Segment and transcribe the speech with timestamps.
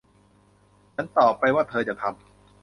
[0.95, 2.19] ฉันตอบไปว่าเธอจะทำ